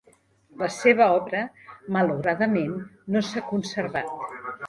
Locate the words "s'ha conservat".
3.29-4.27